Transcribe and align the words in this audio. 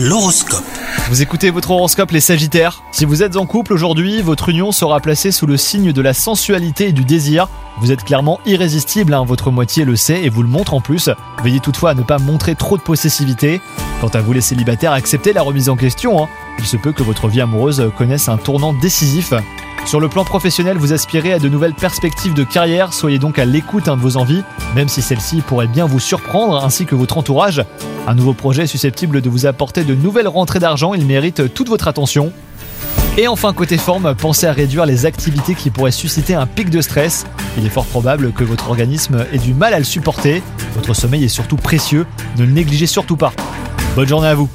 L'horoscope. 0.00 0.62
Vous 1.08 1.22
écoutez 1.22 1.50
votre 1.50 1.72
horoscope 1.72 2.12
les 2.12 2.20
Sagittaires 2.20 2.84
Si 2.92 3.04
vous 3.04 3.24
êtes 3.24 3.36
en 3.36 3.46
couple 3.46 3.72
aujourd'hui, 3.72 4.22
votre 4.22 4.48
union 4.48 4.70
sera 4.70 5.00
placée 5.00 5.32
sous 5.32 5.46
le 5.46 5.56
signe 5.56 5.92
de 5.92 6.00
la 6.00 6.14
sensualité 6.14 6.88
et 6.88 6.92
du 6.92 7.04
désir. 7.04 7.48
Vous 7.80 7.90
êtes 7.90 8.04
clairement 8.04 8.38
irrésistible, 8.46 9.12
hein, 9.12 9.24
votre 9.26 9.50
moitié 9.50 9.84
le 9.84 9.96
sait 9.96 10.22
et 10.22 10.28
vous 10.28 10.42
le 10.44 10.48
montre 10.48 10.74
en 10.74 10.80
plus. 10.80 11.10
Veillez 11.42 11.58
toutefois 11.58 11.90
à 11.90 11.94
ne 11.94 12.02
pas 12.02 12.18
montrer 12.18 12.54
trop 12.54 12.76
de 12.76 12.82
possessivité. 12.82 13.60
Quant 14.00 14.08
à 14.08 14.20
vous 14.20 14.32
les 14.32 14.40
célibataires, 14.40 14.92
acceptez 14.92 15.32
la 15.32 15.42
remise 15.42 15.68
en 15.68 15.74
question. 15.74 16.22
hein. 16.22 16.28
Il 16.60 16.64
se 16.66 16.76
peut 16.76 16.92
que 16.92 17.02
votre 17.02 17.26
vie 17.26 17.40
amoureuse 17.40 17.90
connaisse 17.96 18.28
un 18.28 18.36
tournant 18.36 18.72
décisif. 18.72 19.32
Sur 19.88 20.00
le 20.00 20.10
plan 20.10 20.22
professionnel, 20.22 20.76
vous 20.76 20.92
aspirez 20.92 21.32
à 21.32 21.38
de 21.38 21.48
nouvelles 21.48 21.72
perspectives 21.72 22.34
de 22.34 22.44
carrière, 22.44 22.92
soyez 22.92 23.18
donc 23.18 23.38
à 23.38 23.46
l'écoute 23.46 23.88
hein, 23.88 23.96
de 23.96 24.02
vos 24.02 24.18
envies, 24.18 24.42
même 24.74 24.86
si 24.86 25.00
celles-ci 25.00 25.40
pourraient 25.40 25.66
bien 25.66 25.86
vous 25.86 25.98
surprendre, 25.98 26.62
ainsi 26.62 26.84
que 26.84 26.94
votre 26.94 27.16
entourage. 27.16 27.64
Un 28.06 28.14
nouveau 28.14 28.34
projet 28.34 28.66
susceptible 28.66 29.22
de 29.22 29.30
vous 29.30 29.46
apporter 29.46 29.84
de 29.84 29.94
nouvelles 29.94 30.28
rentrées 30.28 30.58
d'argent, 30.58 30.92
il 30.92 31.06
mérite 31.06 31.54
toute 31.54 31.70
votre 31.70 31.88
attention. 31.88 32.34
Et 33.16 33.28
enfin, 33.28 33.54
côté 33.54 33.78
forme, 33.78 34.14
pensez 34.14 34.46
à 34.46 34.52
réduire 34.52 34.84
les 34.84 35.06
activités 35.06 35.54
qui 35.54 35.70
pourraient 35.70 35.90
susciter 35.90 36.34
un 36.34 36.44
pic 36.44 36.68
de 36.68 36.82
stress. 36.82 37.24
Il 37.56 37.64
est 37.64 37.70
fort 37.70 37.86
probable 37.86 38.32
que 38.32 38.44
votre 38.44 38.68
organisme 38.68 39.24
ait 39.32 39.38
du 39.38 39.54
mal 39.54 39.72
à 39.72 39.78
le 39.78 39.86
supporter. 39.86 40.42
Votre 40.74 40.92
sommeil 40.92 41.24
est 41.24 41.28
surtout 41.28 41.56
précieux, 41.56 42.04
ne 42.36 42.44
le 42.44 42.52
négligez 42.52 42.86
surtout 42.86 43.16
pas. 43.16 43.32
Bonne 43.96 44.06
journée 44.06 44.28
à 44.28 44.34
vous 44.34 44.50